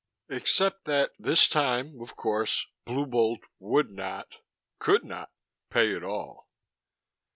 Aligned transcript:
Except 0.29 0.85
that 0.85 1.11
this 1.19 1.47
time, 1.47 2.01
of 2.01 2.15
course, 2.15 2.65
Blue 2.85 3.05
Bolt 3.05 3.41
would 3.59 3.91
not, 3.91 4.37
could 4.79 5.05
not, 5.05 5.29
pay 5.69 5.95
at 5.95 6.03
all. 6.03 6.47